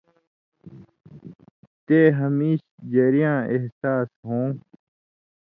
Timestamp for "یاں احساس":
3.23-4.07